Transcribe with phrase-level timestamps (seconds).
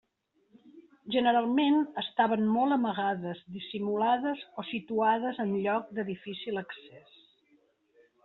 [1.15, 7.21] Generalment estaven molt amagades, dissimulades o situades en lloc de difícil accés.